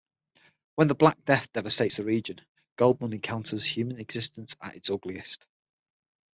[0.73, 2.41] When the Black Death devastates the region,
[2.75, 5.45] Goldmund encounters human existence at its ugliest.